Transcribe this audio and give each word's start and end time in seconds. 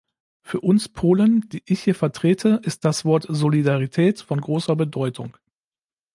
Für 0.41 0.61
uns 0.61 0.89
Polen, 0.89 1.47
die 1.49 1.61
ich 1.67 1.83
hier 1.83 1.93
vertrete, 1.93 2.59
ist 2.63 2.85
das 2.85 3.05
Wort 3.05 3.27
"Solidarität" 3.29 4.19
von 4.19 4.41
großer 4.41 4.75
Bedeutung. 4.75 5.37